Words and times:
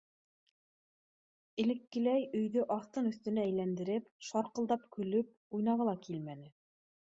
Элеккеләй 1.63 2.23
өйҙө 2.41 2.65
аҫтын-өҫтөнә 2.77 3.45
әйләндереп, 3.51 4.11
шарҡылдап 4.31 4.91
көлөп 4.99 5.33
уйнағы 5.61 5.91
ла 5.93 5.99
килмәне. 6.09 6.55